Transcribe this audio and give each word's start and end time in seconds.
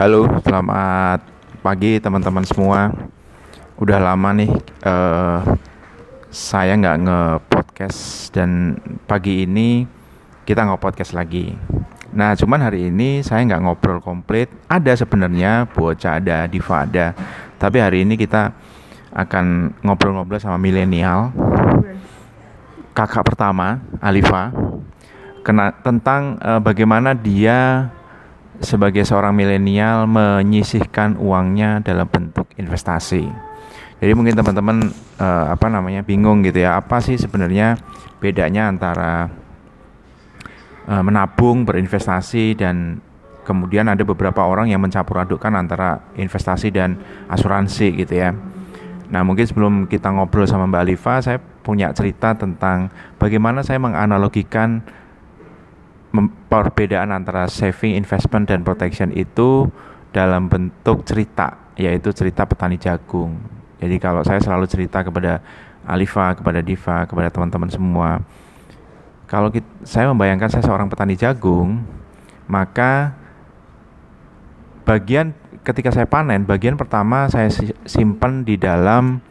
Halo, 0.00 0.24
selamat 0.40 1.28
pagi 1.60 2.00
teman-teman 2.00 2.40
semua. 2.48 2.88
Udah 3.76 4.00
lama 4.00 4.32
nih 4.32 4.48
uh, 4.80 5.44
saya 6.32 6.72
nggak 6.72 7.04
nge-podcast 7.04 8.32
dan 8.32 8.80
pagi 9.04 9.44
ini 9.44 9.84
kita 10.48 10.64
nge-podcast 10.64 11.12
lagi. 11.12 11.52
Nah, 12.16 12.32
cuman 12.32 12.64
hari 12.64 12.88
ini 12.88 13.20
saya 13.20 13.44
nggak 13.44 13.60
ngobrol 13.60 14.00
komplit. 14.00 14.48
Ada 14.72 15.04
sebenarnya 15.04 15.68
bocah 15.68 16.16
ada, 16.16 16.48
diva 16.48 16.88
ada. 16.88 17.12
Tapi 17.60 17.76
hari 17.76 18.08
ini 18.08 18.16
kita 18.16 18.56
akan 19.12 19.76
ngobrol-ngobrol 19.84 20.40
sama 20.40 20.56
milenial. 20.56 21.28
Kakak 22.96 23.28
pertama, 23.28 23.84
Alifa, 24.00 24.48
kena 25.44 25.76
tentang 25.84 26.40
uh, 26.40 26.56
bagaimana 26.56 27.12
dia 27.12 27.92
sebagai 28.60 29.02
seorang 29.08 29.32
milenial 29.32 30.04
menyisihkan 30.04 31.16
uangnya 31.16 31.80
dalam 31.80 32.06
bentuk 32.06 32.46
investasi. 32.60 33.24
Jadi 34.00 34.12
mungkin 34.16 34.36
teman-teman 34.36 34.92
uh, 35.20 35.52
apa 35.52 35.66
namanya 35.68 36.00
bingung 36.00 36.40
gitu 36.44 36.64
ya, 36.64 36.80
apa 36.80 37.04
sih 37.04 37.20
sebenarnya 37.20 37.76
bedanya 38.20 38.68
antara 38.68 39.28
uh, 40.88 41.02
menabung, 41.04 41.68
berinvestasi 41.68 42.56
dan 42.56 43.00
kemudian 43.44 43.88
ada 43.88 44.04
beberapa 44.04 44.44
orang 44.44 44.72
yang 44.72 44.80
mencampur 44.80 45.20
adukkan 45.20 45.52
antara 45.56 46.00
investasi 46.16 46.72
dan 46.72 47.00
asuransi 47.28 47.92
gitu 47.96 48.14
ya. 48.16 48.32
Nah 49.10 49.26
mungkin 49.26 49.44
sebelum 49.44 49.90
kita 49.90 50.12
ngobrol 50.14 50.46
sama 50.46 50.70
Mbak 50.70 50.82
Alifa, 50.86 51.14
saya 51.20 51.38
punya 51.40 51.92
cerita 51.92 52.32
tentang 52.36 52.88
bagaimana 53.20 53.60
saya 53.60 53.82
menganalogikan 53.82 54.80
perbedaan 56.50 57.14
antara 57.14 57.46
saving, 57.46 57.94
investment 57.94 58.50
dan 58.50 58.66
protection 58.66 59.14
itu 59.14 59.70
dalam 60.10 60.50
bentuk 60.50 61.06
cerita, 61.06 61.54
yaitu 61.78 62.10
cerita 62.10 62.42
petani 62.42 62.74
jagung. 62.74 63.38
Jadi 63.78 63.96
kalau 64.02 64.26
saya 64.26 64.42
selalu 64.42 64.66
cerita 64.66 65.06
kepada 65.06 65.38
Alifa, 65.86 66.34
kepada 66.34 66.60
Diva, 66.60 67.06
kepada 67.06 67.30
teman-teman 67.30 67.70
semua, 67.70 68.20
kalau 69.30 69.48
kita, 69.54 69.64
saya 69.86 70.10
membayangkan 70.10 70.50
saya 70.50 70.66
seorang 70.66 70.90
petani 70.90 71.14
jagung, 71.14 71.86
maka 72.50 73.14
bagian 74.82 75.30
ketika 75.62 75.94
saya 75.94 76.10
panen, 76.10 76.42
bagian 76.42 76.74
pertama 76.74 77.30
saya 77.30 77.46
simpan 77.86 78.42
di 78.42 78.58
dalam 78.58 79.22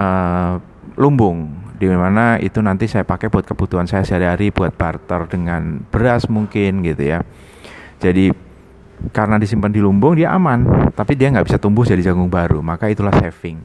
uh, 0.00 0.56
lumbung 0.96 1.63
di 1.74 1.90
mana 1.90 2.38
itu 2.38 2.62
nanti 2.62 2.86
saya 2.86 3.02
pakai 3.02 3.26
buat 3.28 3.42
kebutuhan 3.42 3.90
saya 3.90 4.06
sehari-hari 4.06 4.54
buat 4.54 4.74
barter 4.78 5.26
dengan 5.26 5.82
beras 5.90 6.30
mungkin 6.30 6.86
gitu 6.86 7.02
ya. 7.02 7.20
Jadi 7.98 8.30
karena 9.10 9.36
disimpan 9.42 9.74
di 9.74 9.82
lumbung 9.82 10.14
dia 10.14 10.30
aman. 10.30 10.90
Tapi 10.94 11.18
dia 11.18 11.34
nggak 11.34 11.50
bisa 11.50 11.58
tumbuh 11.58 11.82
jadi 11.82 12.14
jagung 12.14 12.30
baru 12.30 12.62
maka 12.62 12.86
itulah 12.86 13.12
saving 13.18 13.58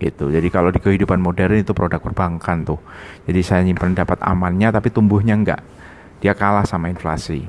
gitu. 0.00 0.32
Jadi 0.32 0.48
kalau 0.48 0.72
di 0.72 0.80
kehidupan 0.80 1.20
modern 1.20 1.60
itu 1.60 1.76
produk 1.76 2.00
perbankan 2.00 2.64
tuh. 2.64 2.80
Jadi 3.28 3.40
saya 3.44 3.60
nyimpan 3.60 3.92
dapat 3.92 4.18
amannya 4.24 4.72
tapi 4.72 4.88
tumbuhnya 4.88 5.36
enggak 5.36 5.60
dia 6.20 6.36
kalah 6.36 6.64
sama 6.68 6.92
inflasi. 6.92 7.44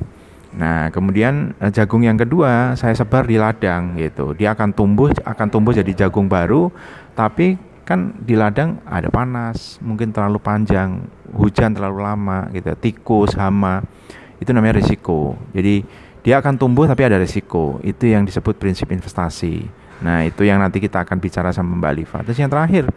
Nah, 0.51 0.91
kemudian 0.91 1.55
eh, 1.63 1.71
jagung 1.71 2.03
yang 2.03 2.19
kedua 2.19 2.75
saya 2.75 2.91
sebar 2.91 3.23
di 3.23 3.39
ladang 3.39 3.95
gitu. 3.95 4.35
Dia 4.35 4.51
akan 4.51 4.75
tumbuh 4.75 5.11
akan 5.23 5.47
tumbuh 5.47 5.71
jadi 5.71 6.07
jagung 6.07 6.27
baru, 6.27 6.71
tapi 7.15 7.55
kan 7.83 8.15
di 8.21 8.37
ladang 8.37 8.79
ada 8.85 9.09
panas, 9.09 9.81
mungkin 9.81 10.13
terlalu 10.13 10.39
panjang, 10.39 11.05
hujan 11.33 11.73
terlalu 11.75 12.05
lama 12.05 12.47
gitu, 12.53 12.71
tikus, 12.77 13.33
hama. 13.35 13.83
Itu 14.41 14.53
namanya 14.55 14.81
risiko. 14.81 15.37
Jadi 15.53 15.85
dia 16.21 16.41
akan 16.41 16.57
tumbuh 16.57 16.85
tapi 16.85 17.05
ada 17.05 17.17
risiko. 17.17 17.81
Itu 17.81 18.09
yang 18.09 18.25
disebut 18.25 18.57
prinsip 18.57 18.89
investasi. 18.89 19.65
Nah, 20.01 20.25
itu 20.25 20.41
yang 20.41 20.57
nanti 20.57 20.81
kita 20.81 21.05
akan 21.05 21.21
bicara 21.21 21.53
sama 21.53 21.77
Mbak 21.77 21.93
Liva. 21.93 22.17
Terus 22.25 22.41
yang 22.41 22.49
terakhir, 22.49 22.89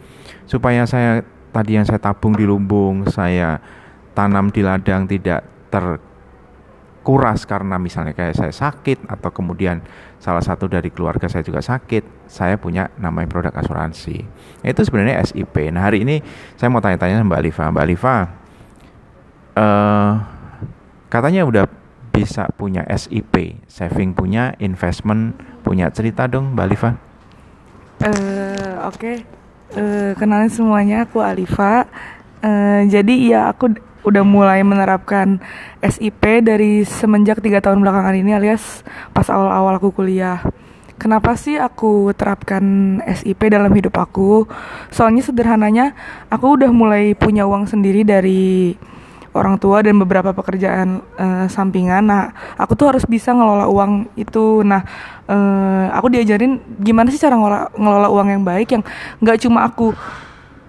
supaya 0.48 0.88
saya 0.88 1.20
tadi 1.52 1.76
yang 1.76 1.84
saya 1.84 2.00
tabung 2.00 2.32
di 2.32 2.48
lumbung, 2.48 3.04
saya 3.12 3.60
tanam 4.16 4.48
di 4.48 4.64
ladang 4.64 5.04
tidak 5.04 5.44
ter 5.68 6.00
kuras 7.04 7.44
karena 7.44 7.76
misalnya 7.76 8.16
kayak 8.16 8.32
saya 8.32 8.48
sakit 8.48 9.04
atau 9.12 9.28
kemudian 9.28 9.84
salah 10.16 10.40
satu 10.40 10.64
dari 10.64 10.88
keluarga 10.88 11.28
saya 11.28 11.44
juga 11.44 11.60
sakit, 11.60 12.24
saya 12.24 12.56
punya 12.56 12.88
namanya 12.96 13.28
produk 13.28 13.52
asuransi. 13.52 14.24
Itu 14.64 14.80
sebenarnya 14.80 15.20
SIP. 15.20 15.68
Nah 15.68 15.84
hari 15.84 16.08
ini 16.08 16.24
saya 16.56 16.72
mau 16.72 16.80
tanya-tanya 16.80 17.20
Mbak 17.20 17.40
Alifa. 17.44 17.64
Mbak 17.68 17.84
Alifa, 17.84 18.16
uh, 19.60 20.12
katanya 21.12 21.44
udah 21.44 21.64
bisa 22.08 22.48
punya 22.56 22.88
SIP, 22.88 23.60
saving 23.68 24.16
punya, 24.16 24.56
investment 24.56 25.36
punya. 25.60 25.92
Cerita 25.92 26.24
dong 26.24 26.56
Mbak 26.56 26.64
Alifa. 26.64 26.90
Uh, 28.00 28.88
Oke, 28.88 28.96
okay. 28.96 29.16
uh, 29.76 29.80
eh, 29.80 30.10
kenalin 30.16 30.48
semuanya, 30.48 31.04
aku 31.04 31.20
Alifa. 31.20 31.84
Uh, 32.40 32.84
jadi 32.88 33.14
ya 33.28 33.40
aku 33.52 33.76
udah 34.04 34.22
mulai 34.22 34.60
menerapkan 34.60 35.40
SIP 35.80 36.44
dari 36.44 36.84
semenjak 36.84 37.40
tiga 37.40 37.64
tahun 37.64 37.80
belakangan 37.80 38.14
ini 38.14 38.36
alias 38.36 38.84
pas 39.16 39.26
awal-awal 39.32 39.80
aku 39.80 39.90
kuliah. 39.90 40.44
Kenapa 40.94 41.34
sih 41.34 41.58
aku 41.58 42.14
terapkan 42.14 42.62
SIP 43.02 43.50
dalam 43.50 43.74
hidup 43.74 43.98
aku? 43.98 44.46
Soalnya 44.94 45.26
sederhananya 45.26 45.90
aku 46.30 46.54
udah 46.54 46.70
mulai 46.70 47.18
punya 47.18 47.42
uang 47.50 47.66
sendiri 47.66 48.06
dari 48.06 48.78
orang 49.34 49.58
tua 49.58 49.82
dan 49.82 49.98
beberapa 49.98 50.30
pekerjaan 50.30 51.02
uh, 51.18 51.46
sampingan. 51.50 52.06
Nah, 52.06 52.30
aku 52.54 52.78
tuh 52.78 52.94
harus 52.94 53.02
bisa 53.04 53.34
ngelola 53.34 53.66
uang 53.66 54.14
itu. 54.14 54.62
Nah, 54.62 54.86
uh, 55.26 55.90
aku 55.90 56.14
diajarin 56.14 56.62
gimana 56.78 57.10
sih 57.10 57.18
cara 57.18 57.34
ngelola, 57.34 57.74
ngelola 57.74 58.08
uang 58.14 58.28
yang 58.30 58.42
baik 58.46 58.68
yang 58.78 58.82
nggak 59.18 59.42
cuma 59.42 59.66
aku 59.66 59.90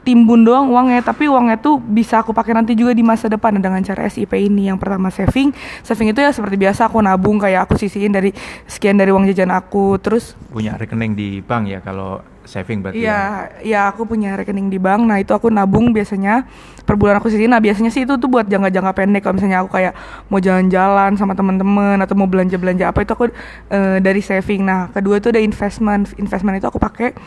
timbun 0.05 0.45
doang 0.45 0.69
uangnya 0.69 1.01
tapi 1.01 1.25
uangnya 1.25 1.57
tuh 1.57 1.81
bisa 1.81 2.21
aku 2.21 2.29
pakai 2.29 2.53
nanti 2.53 2.77
juga 2.77 2.93
di 2.93 3.01
masa 3.01 3.25
depan. 3.25 3.57
Dengan 3.57 3.81
cara 3.81 4.05
SIP 4.05 4.37
ini 4.37 4.69
yang 4.69 4.77
pertama 4.77 5.09
saving 5.09 5.49
saving 5.81 6.13
itu 6.13 6.21
ya 6.21 6.29
seperti 6.29 6.55
biasa 6.61 6.85
aku 6.85 7.01
nabung 7.01 7.41
kayak 7.41 7.65
aku 7.65 7.81
sisihin 7.81 8.13
dari 8.13 8.29
sekian 8.69 8.95
dari 8.95 9.09
uang 9.09 9.25
jajan 9.33 9.49
aku. 9.49 9.97
Terus 9.97 10.37
punya 10.53 10.77
rekening 10.77 11.17
di 11.17 11.41
bank 11.41 11.65
ya 11.65 11.81
kalau 11.81 12.21
saving 12.45 12.85
berarti 12.85 13.01
ya? 13.01 13.49
ya 13.65 13.89
aku 13.89 14.05
punya 14.05 14.37
rekening 14.37 14.69
di 14.69 14.77
bank. 14.77 15.01
Nah 15.03 15.17
itu 15.17 15.33
aku 15.33 15.49
nabung 15.49 15.91
biasanya 15.91 16.45
per 16.85 16.95
bulan 16.95 17.17
aku 17.17 17.33
sisihin. 17.33 17.51
Nah 17.51 17.59
biasanya 17.59 17.89
sih 17.89 18.05
itu 18.05 18.15
tuh 18.21 18.29
buat 18.29 18.45
jangka-jangka 18.45 18.93
pendek. 18.93 19.21
Kalau 19.25 19.35
misalnya 19.35 19.65
aku 19.65 19.73
kayak 19.73 19.93
mau 20.29 20.37
jalan-jalan 20.37 21.17
sama 21.17 21.33
teman-teman 21.33 21.97
atau 21.97 22.13
mau 22.13 22.29
belanja-belanja 22.29 22.93
apa 22.93 23.01
itu 23.01 23.11
aku 23.17 23.25
uh, 23.73 23.97
dari 23.97 24.21
saving. 24.21 24.61
Nah 24.63 24.93
kedua 24.93 25.17
itu 25.17 25.33
ada 25.33 25.41
investment. 25.41 26.13
Investment 26.21 26.61
itu 26.61 26.67
aku 26.69 26.77
pakai 26.77 27.17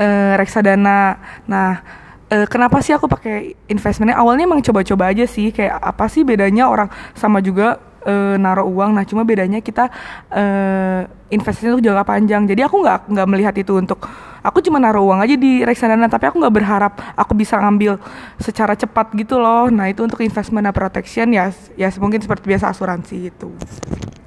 uh, 0.00 0.32
reksadana. 0.40 1.20
Nah 1.44 2.03
uh, 2.30 2.46
kenapa 2.48 2.80
sih 2.80 2.94
aku 2.94 3.10
pakai 3.10 3.56
investmentnya? 3.68 4.16
Awalnya 4.16 4.44
emang 4.48 4.60
coba-coba 4.64 5.10
aja 5.10 5.24
sih 5.28 5.50
kayak 5.50 5.80
apa 5.80 6.06
sih 6.08 6.22
bedanya 6.22 6.70
orang 6.70 6.88
sama 7.16 7.42
juga 7.44 7.80
uh, 8.06 8.36
naruh 8.36 8.68
uang. 8.68 8.94
Nah 8.94 9.04
cuma 9.04 9.24
bedanya 9.26 9.60
kita 9.60 9.88
uh, 10.30 11.08
investasinya 11.32 11.76
itu 11.80 11.90
jangka 11.90 12.04
panjang. 12.04 12.42
Jadi 12.46 12.60
aku 12.64 12.80
nggak 12.84 13.10
nggak 13.10 13.28
melihat 13.28 13.54
itu 13.58 13.72
untuk 13.76 14.06
aku 14.44 14.60
cuma 14.60 14.76
naruh 14.76 15.02
uang 15.04 15.24
aja 15.24 15.34
di 15.34 15.64
reksadana 15.64 16.06
tapi 16.06 16.28
aku 16.28 16.36
nggak 16.36 16.54
berharap 16.54 16.92
aku 17.16 17.32
bisa 17.32 17.56
ngambil 17.56 17.96
secara 18.38 18.76
cepat 18.76 19.12
gitu 19.16 19.40
loh. 19.40 19.72
Nah 19.72 19.90
itu 19.90 20.04
untuk 20.04 20.20
investment 20.20 20.68
dan 20.68 20.74
protection 20.76 21.32
ya 21.32 21.50
ya 21.74 21.88
mungkin 21.98 22.20
seperti 22.20 22.44
biasa 22.48 22.70
asuransi 22.70 23.16
itu 23.32 23.48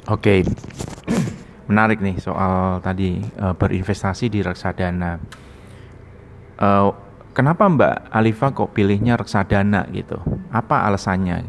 oke. 0.09 0.21
Okay. 0.21 0.41
menarik 1.67 1.99
nih 1.99 2.15
soal 2.23 2.79
tadi 2.79 3.19
uh, 3.43 3.51
berinvestasi 3.51 4.31
di 4.31 4.39
reksadana. 4.39 5.19
Uh, 6.57 6.95
Kenapa 7.37 7.69
Mbak 7.69 8.09
Alifa 8.09 8.49
kok 8.49 8.73
pilihnya 8.73 9.13
reksadana 9.13 9.85
gitu? 9.93 10.17
Apa 10.49 10.89
alasannya? 10.89 11.45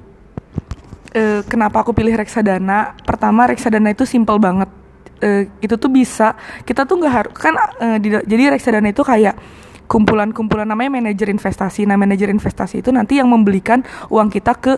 E, 1.17 1.41
kenapa 1.49 1.81
aku 1.81 1.97
pilih 1.97 2.13
reksadana? 2.13 2.93
Pertama 3.09 3.49
reksadana 3.49 3.97
itu 3.97 4.05
simple 4.05 4.37
banget. 4.37 4.69
E, 5.17 5.49
itu 5.65 5.81
tuh 5.81 5.89
bisa 5.89 6.37
kita 6.69 6.85
tuh 6.85 7.01
nggak 7.01 7.15
harus 7.17 7.33
kan 7.33 7.57
e, 7.81 7.87
di, 8.05 8.13
jadi 8.21 8.53
reksadana 8.53 8.93
itu 8.93 9.01
kayak 9.01 9.33
kumpulan-kumpulan 9.89 10.69
namanya 10.69 11.01
manajer 11.01 11.33
investasi. 11.33 11.89
Nah, 11.89 11.97
manajer 11.97 12.29
investasi 12.29 12.85
itu 12.85 12.93
nanti 12.93 13.17
yang 13.17 13.33
membelikan 13.33 13.81
uang 14.13 14.29
kita 14.29 14.53
ke 14.61 14.77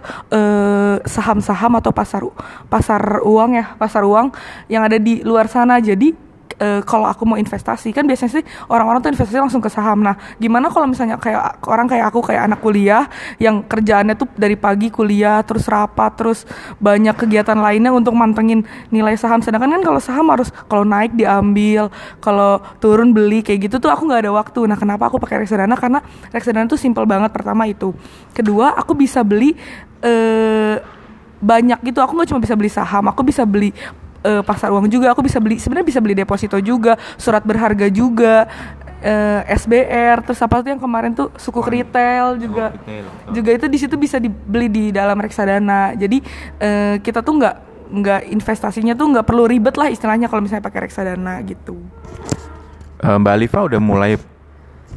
saham-saham 1.11 1.75
atau 1.83 1.91
pasar 1.91 2.23
pasar 2.71 3.19
uang 3.27 3.59
ya, 3.59 3.75
pasar 3.75 4.07
uang 4.07 4.31
yang 4.71 4.87
ada 4.87 5.03
di 5.03 5.27
luar 5.27 5.51
sana. 5.51 5.83
Jadi 5.83 6.30
uh, 6.61 6.81
kalau 6.85 7.09
aku 7.09 7.25
mau 7.25 7.41
investasi 7.41 7.91
kan 7.91 8.05
biasanya 8.05 8.41
sih 8.41 8.45
orang-orang 8.69 9.01
tuh 9.01 9.11
investasi 9.11 9.41
langsung 9.41 9.65
ke 9.65 9.73
saham. 9.73 10.05
Nah, 10.05 10.15
gimana 10.37 10.69
kalau 10.69 10.87
misalnya 10.87 11.17
kayak 11.17 11.65
orang 11.67 11.89
kayak 11.89 12.12
aku 12.12 12.21
kayak 12.21 12.47
anak 12.53 12.61
kuliah 12.61 13.09
yang 13.41 13.65
kerjaannya 13.65 14.15
tuh 14.15 14.29
dari 14.37 14.55
pagi 14.55 14.93
kuliah 14.93 15.41
terus 15.43 15.67
rapat 15.67 16.12
terus 16.21 16.45
banyak 16.79 17.17
kegiatan 17.17 17.57
lainnya 17.57 17.91
untuk 17.91 18.12
mantengin 18.15 18.62
nilai 18.93 19.17
saham. 19.17 19.41
Sedangkan 19.41 19.81
kan 19.81 19.83
kalau 19.83 20.01
saham 20.01 20.29
harus 20.29 20.53
kalau 20.69 20.85
naik 20.85 21.17
diambil, 21.17 21.89
kalau 22.21 22.61
turun 22.79 23.17
beli 23.17 23.41
kayak 23.41 23.73
gitu 23.73 23.77
tuh 23.81 23.91
aku 23.91 24.07
nggak 24.07 24.29
ada 24.29 24.33
waktu. 24.37 24.61
Nah, 24.69 24.77
kenapa 24.77 25.09
aku 25.09 25.17
pakai 25.19 25.43
reksadana? 25.43 25.75
Karena 25.75 26.05
reksadana 26.31 26.69
tuh 26.69 26.79
simple 26.79 27.09
banget 27.09 27.33
pertama 27.33 27.65
itu. 27.65 27.97
Kedua, 28.37 28.77
aku 28.77 28.93
bisa 28.93 29.25
beli 29.25 29.57
uh, 30.05 30.77
banyak 31.41 31.81
gitu. 31.89 31.99
Aku 32.05 32.12
nggak 32.15 32.29
cuma 32.31 32.41
bisa 32.45 32.55
beli 32.55 32.71
saham, 32.71 33.09
aku 33.09 33.25
bisa 33.25 33.49
beli 33.49 33.73
eh, 34.25 34.43
pasar 34.45 34.73
uang 34.73 34.89
juga 34.89 35.13
aku 35.13 35.25
bisa 35.25 35.41
beli 35.41 35.57
sebenarnya 35.57 35.87
bisa 35.87 36.01
beli 36.01 36.15
deposito 36.17 36.57
juga 36.61 36.97
surat 37.17 37.45
berharga 37.45 37.89
juga 37.89 38.49
eh, 39.01 39.41
SBR 39.49 40.23
terus 40.25 40.41
apa 40.45 40.61
tuh 40.61 40.71
yang 40.77 40.81
kemarin 40.81 41.13
tuh 41.17 41.33
suku 41.37 41.61
retail 41.65 42.37
juga. 42.37 42.73
retail, 42.77 43.05
juga 43.33 43.51
itu 43.57 43.67
di 43.67 43.79
situ 43.81 43.97
bisa 43.97 44.21
dibeli 44.21 44.69
di 44.69 44.85
dalam 44.93 45.17
reksadana. 45.17 45.97
Jadi 45.97 46.21
eh, 46.61 46.97
kita 47.01 47.25
tuh 47.25 47.41
nggak 47.41 47.57
nggak 47.91 48.21
investasinya 48.31 48.95
tuh 48.95 49.11
nggak 49.11 49.27
perlu 49.27 49.51
ribet 49.51 49.75
lah 49.75 49.91
istilahnya 49.91 50.31
kalau 50.31 50.47
misalnya 50.47 50.63
pakai 50.63 50.87
reksadana 50.87 51.43
gitu. 51.43 51.75
Eh, 53.01 53.17
Mbak 53.17 53.33
Alifa 53.35 53.59
udah 53.67 53.81
mulai 53.81 54.15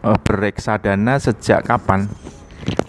eh, 0.03 0.17
bereksadana 0.27 1.17
sejak 1.17 1.63
kapan? 1.65 2.05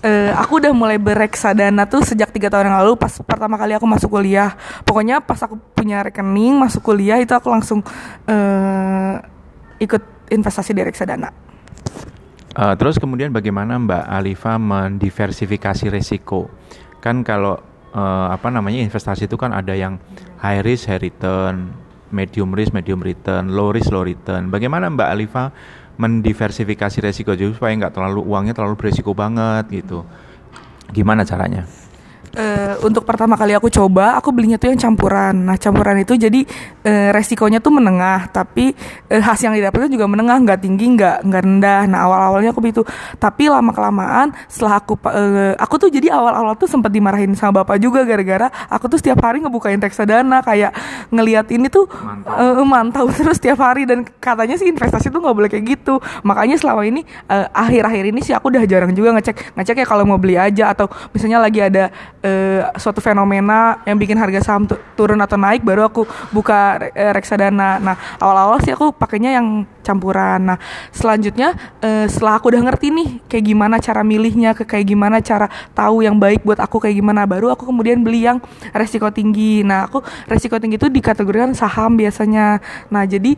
Eh, 0.04 0.30
aku 0.36 0.60
udah 0.60 0.72
mulai 0.76 1.00
bereksadana 1.00 1.88
tuh 1.88 2.04
sejak 2.04 2.28
tiga 2.28 2.52
tahun 2.52 2.68
yang 2.68 2.84
lalu 2.84 3.00
pas 3.00 3.10
pertama 3.24 3.56
kali 3.56 3.72
aku 3.72 3.88
masuk 3.88 4.20
kuliah 4.20 4.52
pokoknya 4.84 5.24
pas 5.24 5.40
aku 5.40 5.56
punya 5.72 6.04
rekening 6.04 6.60
masuk 6.60 6.84
kuliah 6.84 7.16
itu 7.16 7.32
aku 7.32 7.48
langsung 7.48 7.80
eh, 8.28 9.16
ikut 9.80 10.28
investasi 10.28 10.76
di 10.76 10.84
reksadana 10.84 11.32
Eh, 12.54 12.74
terus 12.78 13.02
kemudian 13.02 13.34
bagaimana 13.34 13.74
Mbak 13.82 14.04
Alifa 14.06 14.62
mendiversifikasi 14.62 15.90
resiko? 15.90 16.46
Kan 17.02 17.26
kalau 17.26 17.58
eh, 17.90 18.26
apa 18.30 18.46
namanya 18.46 18.78
investasi 18.78 19.26
itu 19.26 19.34
kan 19.34 19.50
ada 19.50 19.74
yang 19.74 19.98
high 20.38 20.62
risk, 20.62 20.86
high 20.86 21.02
return, 21.02 21.74
medium 22.14 22.54
risk, 22.54 22.70
medium 22.70 23.02
return, 23.02 23.50
low 23.50 23.74
risk, 23.74 23.90
low 23.90 24.06
return. 24.06 24.54
Bagaimana 24.54 24.86
Mbak 24.86 25.08
Alifa 25.10 25.50
mendiversifikasi 25.94 26.98
resiko 26.98 27.34
jadi 27.34 27.54
supaya 27.54 27.74
nggak 27.78 27.94
terlalu 27.94 28.20
uangnya 28.26 28.54
terlalu 28.56 28.74
beresiko 28.74 29.14
banget 29.14 29.70
gitu? 29.70 30.02
Gimana 30.90 31.22
caranya? 31.22 31.64
Eh, 32.34 32.74
untuk 32.82 33.06
pertama 33.06 33.38
kali 33.38 33.54
aku 33.54 33.70
coba, 33.70 34.18
aku 34.18 34.34
belinya 34.34 34.58
tuh 34.58 34.74
yang 34.74 34.80
campuran. 34.80 35.46
Nah, 35.46 35.54
campuran 35.54 36.02
itu 36.02 36.18
jadi 36.18 36.42
eh, 36.82 37.14
resikonya 37.14 37.62
tuh 37.62 37.70
menengah, 37.70 38.26
tapi 38.34 38.74
eh, 39.06 39.22
hasil 39.22 39.54
yang 39.54 39.56
didapatnya 39.62 39.86
juga 39.86 40.10
menengah, 40.10 40.42
nggak 40.42 40.58
tinggi, 40.66 40.98
nggak 40.98 41.16
nggak 41.30 41.42
rendah. 41.46 41.82
Nah, 41.86 41.98
awal-awalnya 42.10 42.50
aku 42.50 42.58
begitu. 42.58 42.82
Tapi 43.22 43.46
lama 43.46 43.70
kelamaan, 43.70 44.34
setelah 44.50 44.82
aku 44.82 44.98
eh, 45.14 45.54
aku 45.54 45.74
tuh 45.78 45.88
jadi 45.94 46.10
awal-awal 46.10 46.58
tuh 46.58 46.66
sempat 46.66 46.90
dimarahin 46.90 47.38
sama 47.38 47.62
bapak 47.62 47.78
juga 47.78 48.02
gara-gara 48.02 48.50
aku 48.66 48.90
tuh 48.90 48.98
setiap 48.98 49.22
hari 49.22 49.38
ngebukain 49.38 49.78
reksadana 49.78 50.42
kayak 50.42 50.74
ngelihat 51.14 51.46
ini 51.54 51.70
tuh 51.70 51.86
Mantau. 51.86 52.34
eh, 52.34 52.66
mantau 52.66 53.06
terus 53.14 53.38
setiap 53.38 53.62
hari 53.62 53.86
dan 53.86 54.02
katanya 54.18 54.58
sih 54.58 54.66
investasi 54.66 55.06
tuh 55.06 55.22
nggak 55.22 55.36
boleh 55.38 55.48
kayak 55.54 55.64
gitu. 55.78 56.02
Makanya 56.26 56.58
selama 56.58 56.82
ini 56.82 57.06
akhir-akhir 57.30 58.10
ini 58.10 58.20
sih 58.26 58.34
aku 58.34 58.50
udah 58.50 58.66
jarang 58.66 58.90
juga 58.90 59.14
ngecek 59.14 59.54
ngecek 59.54 59.76
ya 59.82 59.86
kalau 59.86 60.02
mau 60.02 60.18
beli 60.18 60.34
aja 60.34 60.74
atau 60.74 60.90
misalnya 61.14 61.38
lagi 61.38 61.62
ada 61.62 61.94
eh, 62.24 62.64
suatu 62.80 63.04
fenomena 63.04 63.84
yang 63.84 64.00
bikin 64.00 64.16
harga 64.16 64.40
saham 64.40 64.64
tu- 64.64 64.80
turun 64.96 65.20
atau 65.20 65.36
naik 65.36 65.60
baru 65.60 65.84
aku 65.92 66.08
buka 66.32 66.80
re- 66.80 66.94
eh, 66.96 67.12
reksadana. 67.12 67.76
Nah 67.78 67.96
awal-awal 68.16 68.64
sih 68.64 68.72
aku 68.72 68.96
pakainya 68.96 69.36
yang 69.36 69.68
campuran. 69.84 70.56
Nah 70.56 70.58
selanjutnya 70.88 71.52
eh, 71.84 72.08
setelah 72.08 72.40
aku 72.40 72.48
udah 72.48 72.64
ngerti 72.64 72.88
nih 72.88 73.08
kayak 73.28 73.44
gimana 73.44 73.76
cara 73.76 74.00
milihnya, 74.00 74.56
ke 74.56 74.64
kayak 74.64 74.88
gimana 74.88 75.20
cara 75.20 75.52
tahu 75.76 76.00
yang 76.00 76.16
baik 76.16 76.40
buat 76.42 76.58
aku 76.58 76.80
kayak 76.80 76.96
gimana, 76.96 77.28
baru 77.28 77.52
aku 77.52 77.68
kemudian 77.68 78.00
beli 78.00 78.24
yang 78.24 78.40
resiko 78.72 79.12
tinggi. 79.12 79.60
Nah 79.60 79.84
aku 79.84 80.00
resiko 80.24 80.56
tinggi 80.56 80.80
itu 80.80 80.88
dikategorikan 80.88 81.52
saham 81.52 82.00
biasanya. 82.00 82.64
Nah 82.88 83.04
jadi 83.04 83.36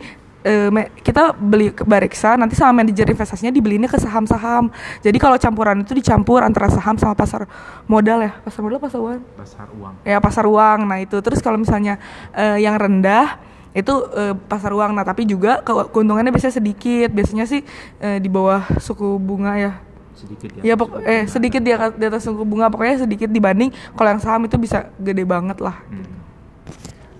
me- 0.70 0.90
kita 1.02 1.34
beli 1.34 1.74
ke 1.74 1.82
Bareksa 1.82 2.38
nanti 2.38 2.54
sama 2.54 2.82
manajer 2.82 3.06
investasinya 3.06 3.50
dibelinya 3.50 3.90
ke 3.90 3.98
saham-saham. 3.98 4.70
Jadi 5.02 5.18
kalau 5.18 5.34
campuran 5.36 5.82
itu 5.82 5.92
dicampur 5.92 6.42
antara 6.42 6.70
saham 6.70 6.94
sama 6.94 7.14
pasar 7.14 7.50
modal 7.84 8.22
ya, 8.22 8.32
pasar 8.42 8.60
modal 8.62 8.78
pasar 8.78 9.00
uang. 9.02 9.20
Pasar 9.34 9.66
uang. 9.74 9.94
Ya 10.06 10.18
pasar 10.22 10.44
uang. 10.46 10.78
Nah 10.86 10.98
itu 11.02 11.18
terus 11.18 11.42
kalau 11.42 11.58
misalnya 11.58 11.98
eh, 12.30 12.62
yang 12.62 12.78
rendah 12.78 13.42
itu 13.74 13.92
eh, 14.14 14.34
pasar 14.46 14.70
uang. 14.72 14.94
Nah 14.94 15.02
tapi 15.02 15.26
juga 15.26 15.60
ke- 15.60 15.90
keuntungannya 15.90 16.30
biasanya 16.30 16.56
sedikit. 16.56 17.10
Biasanya 17.10 17.44
sih 17.44 17.60
eh, 17.98 18.18
di 18.22 18.30
bawah 18.30 18.64
suku 18.78 19.18
bunga 19.18 19.58
ya. 19.58 19.72
Sedikit 20.16 20.48
Ya 20.64 20.80
pok 20.80 21.04
eh 21.04 21.28
sedikit 21.28 21.60
di, 21.60 21.76
atas- 21.76 21.92
di 21.92 22.04
atas 22.08 22.24
suku 22.24 22.40
bunga 22.40 22.72
pokoknya 22.72 23.04
sedikit 23.04 23.28
dibanding 23.28 23.68
kalau 23.92 24.16
yang 24.16 24.22
saham 24.24 24.48
itu 24.48 24.56
bisa 24.56 24.88
gede 24.96 25.28
banget 25.28 25.60
lah. 25.60 25.76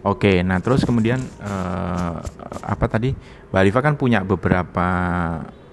Oke, 0.06 0.38
nah 0.46 0.62
terus 0.62 0.86
kemudian 0.86 1.18
eh, 1.18 2.14
apa 2.62 2.86
tadi 2.86 3.10
Mbak 3.50 3.58
Alifa 3.58 3.80
kan 3.82 3.98
punya 3.98 4.22
beberapa 4.22 4.88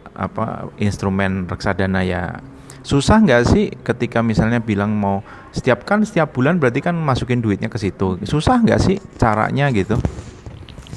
apa 0.10 0.74
instrumen 0.82 1.46
reksadana 1.46 2.02
ya. 2.02 2.42
Susah 2.82 3.22
nggak 3.22 3.42
sih 3.46 3.70
ketika 3.86 4.26
misalnya 4.26 4.58
bilang 4.58 4.98
mau 4.98 5.22
setiap 5.54 5.86
kan 5.86 6.02
setiap 6.02 6.34
bulan 6.34 6.58
berarti 6.58 6.82
kan 6.82 6.98
masukin 6.98 7.46
duitnya 7.46 7.70
ke 7.70 7.78
situ. 7.78 8.18
Susah 8.26 8.58
nggak 8.58 8.82
sih 8.82 8.98
caranya 9.22 9.70
gitu? 9.70 10.02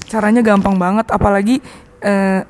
Caranya 0.09 0.41
gampang 0.41 0.81
banget 0.81 1.13
apalagi 1.13 1.61
eh, 2.01 2.41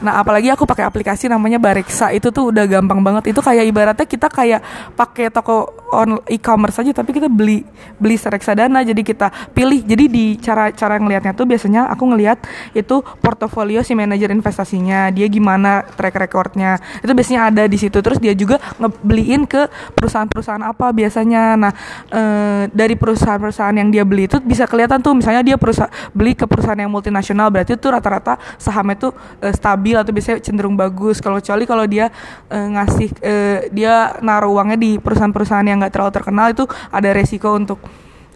Nah, 0.00 0.20
apalagi 0.20 0.48
aku 0.48 0.64
pakai 0.64 0.88
aplikasi 0.88 1.28
namanya 1.28 1.60
Bareksa 1.60 2.12
itu 2.16 2.32
tuh 2.32 2.48
udah 2.52 2.64
gampang 2.64 3.00
banget. 3.04 3.32
Itu 3.36 3.44
kayak 3.44 3.64
ibaratnya 3.68 4.06
kita 4.08 4.32
kayak 4.32 4.60
pakai 4.96 5.28
toko 5.28 5.68
on 5.90 6.22
e-commerce 6.30 6.78
aja 6.78 6.94
tapi 6.94 7.10
kita 7.10 7.26
beli 7.26 7.66
beli 7.98 8.16
reksadana 8.16 8.80
jadi 8.80 9.02
kita 9.04 9.52
pilih. 9.52 9.84
Jadi 9.84 10.04
di 10.08 10.24
cara 10.40 10.72
cara 10.72 10.96
ngelihatnya 10.96 11.36
tuh 11.36 11.44
biasanya 11.44 11.90
aku 11.92 12.08
ngelihat 12.14 12.40
itu 12.72 13.02
portofolio 13.20 13.84
si 13.84 13.92
manajer 13.92 14.32
investasinya, 14.32 15.12
dia 15.12 15.28
gimana 15.28 15.84
track 15.84 16.16
recordnya. 16.16 16.80
Itu 17.04 17.12
biasanya 17.12 17.52
ada 17.52 17.62
di 17.68 17.76
situ. 17.76 18.00
Terus 18.00 18.16
dia 18.16 18.32
juga 18.32 18.56
ngebeliin 18.80 19.44
ke 19.44 19.68
perusahaan-perusahaan 19.94 20.64
apa 20.64 20.90
biasanya. 20.90 21.42
Nah, 21.60 21.72
eh, 22.08 22.62
dari 22.72 22.94
perusahaan-perusahaan 22.96 23.76
yang 23.76 23.88
dia 23.92 24.04
beli 24.06 24.30
itu 24.30 24.38
bisa 24.40 24.64
kelihatan 24.64 25.02
tuh 25.02 25.12
misalnya 25.16 25.42
dia 25.42 25.56
perusahaan 25.58 25.90
beli 26.14 26.38
ke 26.38 26.46
perusahaan 26.46 26.78
yang 26.78 26.90
multinasional 26.90 27.50
berarti 27.50 27.74
itu 27.74 27.88
rata-rata 27.90 28.38
sahamnya 28.56 28.96
tuh 28.96 29.12
eh, 29.42 29.52
stabil 29.52 29.89
atau 29.98 30.12
biasanya 30.14 30.38
cenderung 30.42 30.76
bagus. 30.78 31.18
Kalau 31.18 31.38
kecuali 31.38 31.64
kalau 31.64 31.84
dia 31.88 32.12
eh, 32.50 32.68
ngasih 32.70 33.08
eh, 33.22 33.58
dia 33.74 34.18
naruh 34.20 34.54
uangnya 34.54 34.78
di 34.78 34.98
perusahaan-perusahaan 35.00 35.66
yang 35.66 35.80
nggak 35.82 35.92
terlalu 35.94 36.12
terkenal 36.12 36.46
itu 36.52 36.64
ada 36.92 37.08
resiko 37.10 37.56
untuk 37.56 37.78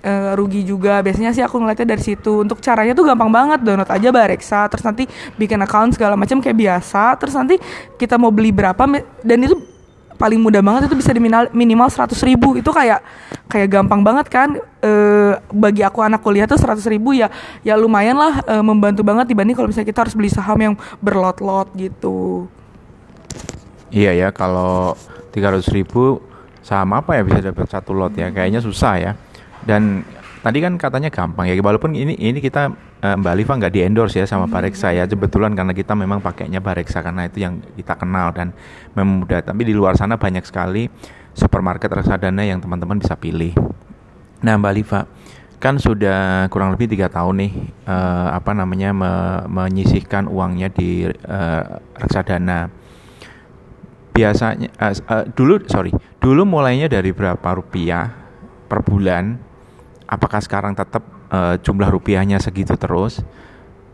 eh, 0.02 0.32
rugi 0.38 0.62
juga. 0.64 1.02
Biasanya 1.04 1.30
sih 1.36 1.42
aku 1.42 1.60
ngeliatnya 1.60 1.94
dari 1.94 2.02
situ. 2.02 2.40
Untuk 2.40 2.62
caranya 2.64 2.96
tuh 2.96 3.04
gampang 3.04 3.30
banget. 3.30 3.60
Download 3.62 3.90
aja 3.90 4.08
Bareksa, 4.08 4.60
terus 4.72 4.84
nanti 4.86 5.04
bikin 5.36 5.60
account 5.60 5.94
segala 5.98 6.14
macam 6.14 6.40
kayak 6.40 6.56
biasa. 6.56 7.18
Terus 7.20 7.34
nanti 7.36 7.56
kita 8.00 8.16
mau 8.16 8.32
beli 8.32 8.54
berapa 8.54 8.86
dan 9.20 9.38
itu 9.42 9.73
paling 10.14 10.38
mudah 10.38 10.62
banget 10.62 10.86
itu 10.86 10.96
bisa 10.98 11.10
di 11.10 11.20
minimal, 11.22 11.88
100 11.90 12.14
ribu 12.22 12.54
itu 12.54 12.70
kayak 12.70 13.02
kayak 13.50 13.68
gampang 13.68 14.00
banget 14.02 14.26
kan 14.30 14.50
Eh, 14.84 15.32
bagi 15.48 15.80
aku 15.80 16.04
anak 16.04 16.20
kuliah 16.20 16.44
tuh 16.44 16.60
100 16.60 16.84
ribu 16.92 17.16
ya 17.16 17.32
ya 17.64 17.72
lumayan 17.72 18.20
lah 18.20 18.44
eh, 18.44 18.60
membantu 18.60 19.00
banget 19.00 19.32
dibanding 19.32 19.56
kalau 19.56 19.64
misalnya 19.64 19.88
kita 19.88 20.04
harus 20.04 20.12
beli 20.12 20.28
saham 20.28 20.60
yang 20.60 20.74
berlot-lot 21.00 21.72
gitu 21.72 22.44
Iya 23.94 24.10
ya, 24.10 24.28
kalau 24.34 24.98
300 25.30 25.70
ribu 25.70 26.18
saham 26.66 26.98
apa 26.98 27.14
ya 27.14 27.22
bisa 27.22 27.38
dapat 27.46 27.70
satu 27.70 27.94
lot 27.94 28.10
ya? 28.18 28.34
Kayaknya 28.34 28.58
susah 28.58 28.94
ya. 28.98 29.12
Dan 29.62 30.02
tadi 30.42 30.58
kan 30.58 30.74
katanya 30.74 31.14
gampang 31.14 31.46
ya, 31.46 31.54
walaupun 31.62 31.94
ini 31.94 32.18
ini 32.18 32.42
kita 32.42 32.74
eh, 33.04 33.14
Mbak 33.20 33.32
Alifa 33.36 33.52
nggak 33.60 33.72
di 33.76 33.80
endorse 33.84 34.16
ya 34.16 34.24
sama 34.24 34.48
Bareksa 34.48 34.96
ya, 34.96 35.04
kebetulan 35.04 35.52
karena 35.52 35.76
kita 35.76 35.92
memang 35.92 36.24
pakainya 36.24 36.64
Bareksa 36.64 37.04
karena 37.04 37.28
itu 37.28 37.44
yang 37.44 37.60
kita 37.76 38.00
kenal 38.00 38.32
dan 38.32 38.56
memang 38.96 39.28
mudah. 39.28 39.44
Tapi 39.44 39.62
di 39.68 39.76
luar 39.76 40.00
sana 40.00 40.16
banyak 40.16 40.48
sekali 40.48 40.88
supermarket 41.36 41.92
reksadana 41.92 42.48
yang 42.48 42.64
teman-teman 42.64 42.96
bisa 42.96 43.12
pilih. 43.20 43.52
Nah 44.40 44.56
Mbak 44.56 44.72
Alifa, 44.72 45.00
kan 45.60 45.80
sudah 45.80 46.44
kurang 46.52 46.76
lebih 46.76 46.92
tiga 46.92 47.08
tahun 47.08 47.40
nih 47.40 47.52
eh, 47.88 48.28
apa 48.36 48.52
namanya 48.52 48.92
me- 48.92 49.44
menyisihkan 49.48 50.28
uangnya 50.28 50.68
di 50.68 51.08
eh, 51.08 51.62
reksadana 51.96 52.68
biasanya 54.14 54.68
s- 54.92 55.02
eh, 55.08 55.24
dulu 55.32 55.64
sorry 55.66 55.90
dulu 56.20 56.44
mulainya 56.46 56.86
dari 56.86 57.10
berapa 57.16 57.48
rupiah 57.56 58.12
per 58.68 58.84
bulan 58.84 59.40
apakah 60.06 60.38
sekarang 60.44 60.76
tetap 60.76 61.02
eh, 61.34 61.54
jumlah 61.58 61.90
rupiahnya 61.90 62.38
segitu 62.38 62.78
terus. 62.78 63.18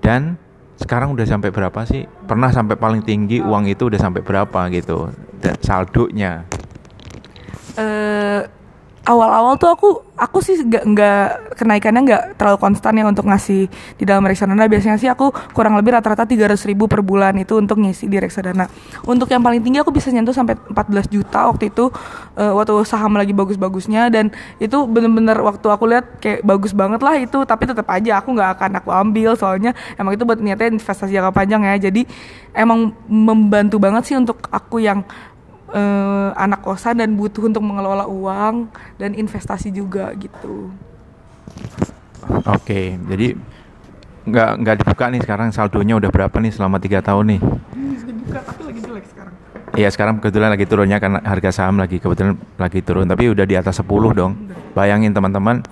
Dan 0.05 0.37
sekarang 0.77 1.17
udah 1.17 1.25
sampai 1.25 1.49
berapa 1.49 1.81
sih? 1.89 2.05
Pernah 2.05 2.53
sampai 2.53 2.77
paling 2.77 3.01
tinggi 3.01 3.41
uang 3.41 3.69
itu 3.69 3.89
udah 3.89 4.01
sampai 4.01 4.21
berapa 4.21 4.61
gitu? 4.73 5.09
Dan 5.41 5.57
saldonya. 5.65 6.45
Eh 7.81 8.60
awal-awal 9.09 9.57
tuh 9.57 9.71
aku 9.73 9.88
aku 10.21 10.45
sih 10.45 10.61
nggak 10.61 10.85
nggak 10.85 11.25
kenaikannya 11.57 12.00
nggak 12.04 12.23
terlalu 12.37 12.59
konstan 12.61 12.92
ya 13.00 13.09
untuk 13.09 13.25
ngasih 13.25 13.73
di 13.97 14.04
dalam 14.04 14.21
reksadana. 14.28 14.69
Biasanya 14.69 15.00
sih 15.00 15.09
aku 15.09 15.33
kurang 15.57 15.75
lebih 15.80 15.97
rata-rata 15.97 16.28
300 16.28 16.61
ribu 16.69 16.85
per 16.85 17.00
bulan 17.00 17.33
itu 17.40 17.57
untuk 17.57 17.80
ngisi 17.80 18.04
di 18.04 18.21
reksadana. 18.21 18.69
Untuk 19.09 19.33
yang 19.33 19.40
paling 19.40 19.64
tinggi 19.64 19.80
aku 19.80 19.88
bisa 19.88 20.12
nyentuh 20.12 20.37
sampai 20.37 20.61
14 20.69 21.09
juta 21.09 21.49
waktu 21.49 21.73
itu 21.73 21.88
eh, 22.37 22.52
waktu 22.52 22.85
saham 22.85 23.16
lagi 23.16 23.33
bagus-bagusnya. 23.33 24.12
Dan 24.12 24.28
itu 24.61 24.85
bener-bener 24.85 25.40
waktu 25.40 25.66
aku 25.73 25.85
lihat 25.88 26.21
kayak 26.21 26.45
bagus 26.45 26.76
banget 26.76 27.00
lah 27.00 27.16
itu 27.16 27.40
tapi 27.49 27.64
tetap 27.64 27.88
aja 27.88 28.21
aku 28.21 28.37
nggak 28.37 28.50
akan 28.61 28.71
aku 28.85 28.90
ambil. 28.92 29.33
Soalnya 29.40 29.73
emang 29.97 30.12
itu 30.12 30.28
buat 30.28 30.37
niatnya 30.37 30.76
investasi 30.76 31.16
jangka 31.16 31.33
panjang 31.33 31.64
ya. 31.64 31.88
Jadi 31.88 32.04
emang 32.52 32.92
membantu 33.09 33.80
banget 33.80 34.12
sih 34.12 34.16
untuk 34.21 34.45
aku 34.52 34.85
yang 34.85 35.00
eh, 35.75 36.31
anak 36.35 36.61
kosan 36.62 36.99
dan 37.03 37.15
butuh 37.15 37.47
untuk 37.47 37.62
mengelola 37.62 38.07
uang 38.07 38.71
dan 38.99 39.15
investasi 39.15 39.71
juga 39.71 40.11
gitu. 40.19 40.71
Oke, 42.47 42.95
jadi 43.11 43.35
nggak 44.21 44.50
nggak 44.62 44.77
dibuka 44.85 45.05
nih 45.09 45.21
sekarang 45.25 45.49
saldonya 45.50 45.97
udah 45.97 46.11
berapa 46.12 46.37
nih 46.39 46.53
selama 46.53 46.77
tiga 46.79 47.00
tahun 47.00 47.37
nih? 47.37 47.41
Bisa 47.75 48.05
dibuka 48.07 48.39
tapi 48.45 48.61
lagi 48.69 48.81
jelek 48.85 49.05
sekarang. 49.09 49.35
Iya 49.75 49.89
sekarang 49.91 50.15
kebetulan 50.21 50.50
lagi 50.53 50.67
turunnya 50.69 50.99
karena 51.00 51.19
harga 51.25 51.50
saham 51.50 51.81
lagi 51.81 51.97
kebetulan 51.99 52.37
lagi 52.61 52.81
turun 52.85 53.07
tapi 53.09 53.33
udah 53.33 53.47
di 53.49 53.57
atas 53.57 53.81
10 53.81 54.12
dong. 54.12 54.33
Bayangin 54.77 55.11
teman-teman 55.11 55.65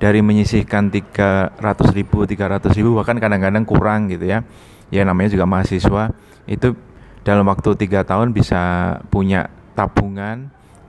dari 0.00 0.24
menyisihkan 0.24 0.88
300 0.88 1.60
ribu, 1.92 2.24
300 2.24 2.72
ribu 2.72 2.96
bahkan 2.96 3.20
kadang-kadang 3.20 3.68
kurang 3.68 4.08
gitu 4.08 4.24
ya. 4.26 4.42
Ya 4.90 5.06
namanya 5.06 5.30
juga 5.30 5.46
mahasiswa 5.46 6.10
itu 6.50 6.74
dalam 7.22 7.44
waktu 7.48 7.76
tiga 7.76 8.02
tahun 8.02 8.32
bisa 8.32 8.96
punya 9.12 9.52
tabungan 9.76 10.48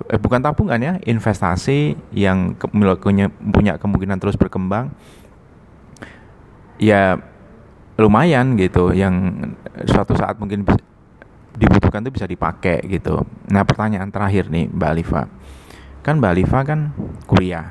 eh, 0.10 0.20
bukan 0.20 0.42
tabungan 0.42 0.80
ya 0.80 0.94
investasi 1.04 1.96
yang 2.16 2.56
ke, 2.58 2.66
punya, 2.72 3.78
kemungkinan 3.78 4.18
terus 4.18 4.40
berkembang. 4.40 4.92
Ya 6.82 7.22
lumayan 8.02 8.58
gitu 8.58 8.90
yang 8.90 9.46
suatu 9.86 10.18
saat 10.18 10.42
mungkin 10.42 10.66
bisa, 10.66 10.82
dibutuhkan 11.54 12.02
itu 12.02 12.12
bisa 12.18 12.26
dipakai 12.26 12.82
gitu. 12.90 13.22
Nah 13.54 13.62
pertanyaan 13.62 14.10
terakhir 14.10 14.50
nih 14.50 14.66
Mbak 14.72 14.90
Alifa, 14.90 15.22
kan 16.02 16.18
Mbak 16.18 16.32
Alifa 16.34 16.60
kan 16.66 16.80
kuliah, 17.30 17.70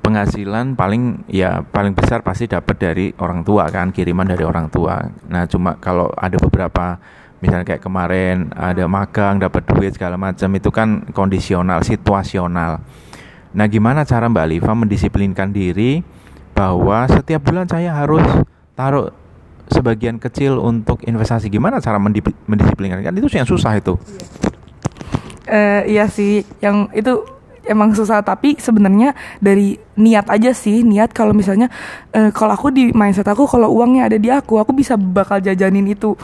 penghasilan 0.00 0.74
paling 0.74 1.28
ya 1.28 1.60
paling 1.60 1.92
besar 1.92 2.24
pasti 2.24 2.48
dapat 2.48 2.76
dari 2.80 3.06
orang 3.20 3.44
tua 3.44 3.68
kan 3.68 3.92
kiriman 3.92 4.24
dari 4.26 4.44
orang 4.44 4.72
tua. 4.72 5.00
Nah 5.28 5.44
cuma 5.46 5.76
kalau 5.76 6.08
ada 6.16 6.40
beberapa 6.40 6.96
misalnya 7.40 7.64
kayak 7.64 7.84
kemarin 7.84 8.52
ada 8.56 8.84
magang 8.88 9.40
dapat 9.40 9.64
duit 9.68 9.96
segala 9.96 10.16
macam 10.16 10.48
itu 10.56 10.68
kan 10.72 11.04
kondisional 11.12 11.84
situasional. 11.84 12.80
Nah 13.52 13.66
gimana 13.68 14.08
cara 14.08 14.28
Mbak 14.28 14.44
Alifa 14.44 14.72
mendisiplinkan 14.72 15.52
diri 15.52 16.00
bahwa 16.56 17.08
setiap 17.08 17.44
bulan 17.44 17.68
saya 17.68 17.96
harus 17.96 18.24
taruh 18.76 19.12
sebagian 19.70 20.18
kecil 20.18 20.58
untuk 20.58 21.00
investasi 21.06 21.46
gimana 21.46 21.78
cara 21.78 21.96
mendisiplinkan 22.02 23.06
kan 23.06 23.14
itu 23.14 23.30
yang 23.30 23.46
susah 23.46 23.78
itu 23.78 23.94
uh, 25.46 25.82
iya 25.86 26.10
sih 26.10 26.42
yang 26.58 26.90
itu 26.90 27.22
emang 27.70 27.94
susah 27.94 28.20
tapi 28.26 28.58
sebenarnya 28.58 29.14
dari 29.38 29.78
niat 29.94 30.26
aja 30.26 30.50
sih 30.50 30.82
niat 30.82 31.14
kalau 31.14 31.30
misalnya 31.30 31.70
uh, 32.12 32.34
kalau 32.34 32.58
aku 32.58 32.74
di 32.74 32.90
mindset 32.90 33.30
aku 33.30 33.46
kalau 33.46 33.70
uangnya 33.70 34.10
ada 34.10 34.18
di 34.18 34.28
aku 34.28 34.58
aku 34.58 34.74
bisa 34.74 34.98
bakal 34.98 35.38
jajanin 35.38 35.86
itu 35.86 36.18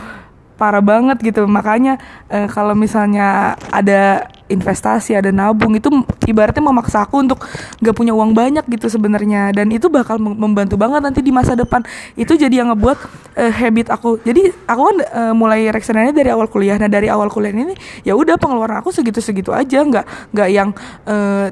parah 0.57 0.81
banget 0.81 1.21
gitu. 1.21 1.45
Makanya 1.45 2.01
e, 2.33 2.49
kalau 2.49 2.73
misalnya 2.73 3.55
ada 3.69 4.25
investasi 4.47 5.19
ada 5.19 5.35
nabung 5.35 5.75
itu 5.75 5.91
ibaratnya 6.23 6.63
memaksa 6.63 7.03
aku 7.03 7.19
untuk 7.19 7.43
nggak 7.83 7.95
punya 7.99 8.15
uang 8.15 8.31
banyak 8.33 8.65
gitu 8.67 8.89
sebenarnya. 8.89 9.53
Dan 9.53 9.69
itu 9.75 9.93
bakal 9.93 10.17
membantu 10.17 10.81
banget 10.81 11.05
nanti 11.05 11.21
di 11.21 11.31
masa 11.31 11.53
depan. 11.53 11.85
Itu 12.17 12.35
jadi 12.35 12.65
yang 12.65 12.73
ngebuat 12.73 12.99
e, 13.37 13.45
habit 13.53 13.93
aku. 13.93 14.17
Jadi 14.25 14.49
aku 14.65 14.81
kan 14.81 14.97
e, 15.05 15.23
mulai 15.37 15.69
reksadana 15.69 16.11
dari 16.11 16.33
awal 16.33 16.49
kuliah. 16.49 16.81
Nah 16.81 16.89
dari 16.89 17.13
awal 17.13 17.29
kuliah 17.29 17.53
ini 17.53 17.77
ya 18.03 18.17
udah 18.17 18.41
pengeluaran 18.41 18.81
aku 18.81 18.91
segitu 18.97 19.21
segitu 19.21 19.53
aja. 19.53 19.85
Nggak 19.85 20.33
nggak 20.33 20.49
yang 20.49 20.71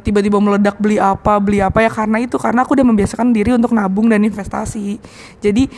tiba-tiba 0.01 0.41
meledak 0.41 0.81
beli 0.81 0.97
apa 0.97 1.37
beli 1.39 1.61
apa. 1.61 1.85
Ya 1.85 1.91
karena 1.93 2.25
itu 2.25 2.41
karena 2.41 2.65
aku 2.65 2.73
udah 2.73 2.87
membiasakan 2.89 3.37
diri 3.37 3.53
untuk 3.53 3.77
nabung 3.77 4.09
dan 4.09 4.25
investasi. 4.25 4.97
Jadi 5.45 5.69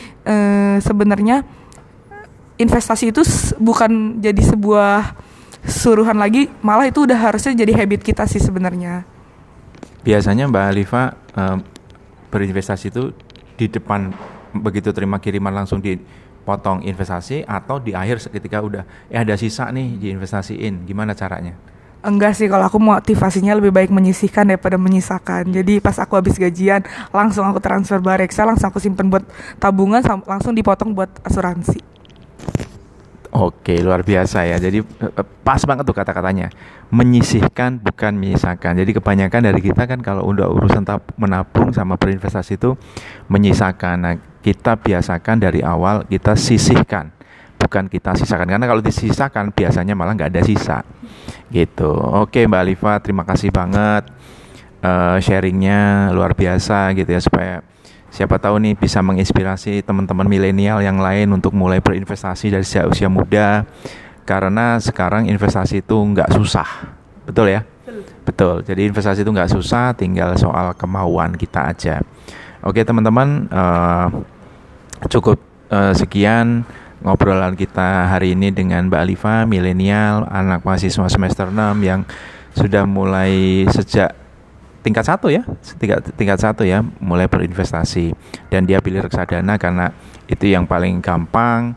sebenarnya 0.79 1.43
investasi 2.57 3.13
itu 3.13 3.21
bukan 3.61 4.21
jadi 4.21 4.41
sebuah 4.41 5.13
suruhan 5.67 6.17
lagi, 6.17 6.49
malah 6.61 6.89
itu 6.89 7.05
udah 7.05 7.17
harusnya 7.17 7.53
jadi 7.53 7.73
habit 7.73 8.01
kita 8.01 8.25
sih 8.25 8.41
sebenarnya. 8.41 9.05
Biasanya 10.01 10.47
Mbak 10.47 10.65
Alifa 10.71 11.03
um, 11.35 11.57
berinvestasi 12.31 12.85
itu 12.89 13.11
di 13.57 13.67
depan 13.67 14.13
begitu 14.55 14.95
terima 14.95 15.19
kiriman 15.19 15.51
langsung 15.51 15.83
dipotong 15.83 16.85
investasi 16.87 17.43
atau 17.43 17.83
di 17.83 17.91
akhir 17.91 18.31
ketika 18.31 18.63
udah 18.63 18.83
eh 19.11 19.19
ada 19.19 19.35
sisa 19.35 19.67
nih 19.69 19.99
diinvestasiin, 19.99 20.87
gimana 20.87 21.11
caranya? 21.11 21.57
Enggak 22.07 22.39
sih, 22.39 22.47
kalau 22.47 22.69
aku 22.69 22.79
motivasinya 22.79 23.57
lebih 23.57 23.73
baik 23.73 23.91
menyisihkan 23.91 24.47
daripada 24.47 24.79
menyisakan. 24.79 25.49
Jadi 25.49 25.83
pas 25.83 25.97
aku 25.99 26.15
habis 26.15 26.39
gajian, 26.39 26.85
langsung 27.11 27.43
aku 27.43 27.59
transfer 27.59 27.99
bareksa, 27.99 28.47
langsung 28.47 28.69
aku 28.71 28.79
simpen 28.79 29.11
buat 29.11 29.25
tabungan, 29.59 29.99
langsung 30.23 30.55
dipotong 30.55 30.95
buat 30.95 31.09
asuransi. 31.25 31.96
Oke, 33.37 33.77
luar 33.85 34.01
biasa 34.01 34.49
ya. 34.49 34.57
Jadi 34.57 34.81
eh, 34.81 35.25
pas 35.45 35.61
banget 35.61 35.85
tuh 35.85 35.93
kata-katanya. 35.93 36.49
Menyisihkan 36.89 37.77
bukan 37.77 38.17
menyisakan. 38.17 38.81
Jadi 38.81 38.97
kebanyakan 38.97 39.53
dari 39.53 39.61
kita 39.61 39.85
kan 39.85 40.01
kalau 40.01 40.25
udah 40.25 40.49
urusan 40.49 40.81
menabung 41.21 41.69
sama 41.69 42.01
berinvestasi 42.01 42.57
itu 42.57 42.73
menyisakan. 43.29 43.95
Nah, 44.01 44.13
kita 44.41 44.81
biasakan 44.81 45.37
dari 45.37 45.61
awal 45.61 46.09
kita 46.09 46.33
sisihkan, 46.33 47.13
bukan 47.61 47.85
kita 47.85 48.17
sisakan. 48.17 48.49
Karena 48.49 48.65
kalau 48.65 48.81
disisakan 48.81 49.53
biasanya 49.53 49.93
malah 49.93 50.17
nggak 50.17 50.33
ada 50.33 50.41
sisa. 50.41 50.81
Gitu. 51.53 51.93
Oke, 51.93 52.41
Mbak 52.49 52.61
Alifa, 52.65 52.93
terima 53.05 53.21
kasih 53.21 53.53
banget 53.53 54.09
uh, 54.81 55.17
sharingnya 55.21 56.11
luar 56.13 56.33
biasa 56.33 56.93
gitu 56.97 57.09
ya 57.09 57.21
supaya 57.21 57.53
siapa 58.07 58.39
tahu 58.41 58.57
nih 58.63 58.73
bisa 58.73 59.03
menginspirasi 59.03 59.83
teman-teman 59.83 60.25
milenial 60.25 60.81
yang 60.81 60.97
lain 60.97 61.29
untuk 61.35 61.53
mulai 61.53 61.83
berinvestasi 61.83 62.53
dari 62.53 62.65
sejak 62.65 62.89
usia 62.89 63.09
muda. 63.11 63.67
Karena 64.27 64.75
sekarang 64.81 65.31
investasi 65.31 65.79
itu 65.85 65.95
nggak 65.95 66.35
susah. 66.35 66.67
Betul 67.23 67.55
ya? 67.55 67.63
Betul. 68.27 68.59
Jadi 68.67 68.91
investasi 68.91 69.23
itu 69.23 69.31
nggak 69.31 69.51
susah 69.55 69.95
tinggal 69.95 70.35
soal 70.35 70.75
kemauan 70.75 71.31
kita 71.39 71.71
aja. 71.71 72.03
Oke 72.59 72.83
teman-teman 72.83 73.47
uh, 73.47 74.11
cukup 75.07 75.39
uh, 75.71 75.95
sekian 75.95 76.67
ngobrolan 77.05 77.53
kita 77.53 78.09
hari 78.09 78.33
ini 78.33 78.49
dengan 78.49 78.89
Mbak 78.89 79.01
Alifa 79.05 79.35
milenial 79.45 80.25
anak 80.27 80.65
mahasiswa 80.65 81.05
semester 81.07 81.47
6 81.53 81.55
yang 81.85 82.01
sudah 82.57 82.89
mulai 82.89 83.63
sejak 83.69 84.16
tingkat 84.87 85.03
satu 85.03 85.27
ya 85.27 85.43
tingkat 85.75 85.99
tingkat 86.15 86.39
satu 86.39 86.63
ya 86.63 86.79
mulai 87.03 87.27
berinvestasi. 87.27 88.15
Dan 88.47 88.63
dia 88.63 88.79
pilih 88.79 89.03
reksadana 89.03 89.59
karena 89.59 89.91
itu 90.31 90.47
yang 90.47 90.63
paling 90.63 91.03
gampang 91.03 91.75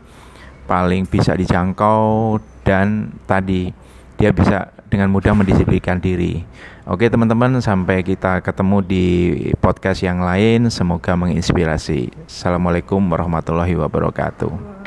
paling 0.71 1.03
bisa 1.03 1.35
dijangkau 1.35 2.39
dan 2.63 3.11
tadi 3.27 3.75
dia 4.15 4.31
bisa 4.31 4.71
dengan 4.87 5.11
mudah 5.11 5.35
mendisiplinkan 5.35 5.99
diri. 5.99 6.47
Oke 6.87 7.11
teman-teman 7.11 7.59
sampai 7.59 8.03
kita 8.07 8.39
ketemu 8.39 8.77
di 8.79 9.05
podcast 9.59 9.99
yang 10.03 10.23
lain. 10.23 10.71
Semoga 10.71 11.19
menginspirasi. 11.19 12.27
Assalamualaikum 12.27 13.03
warahmatullahi 13.03 13.75
wabarakatuh 13.75 14.80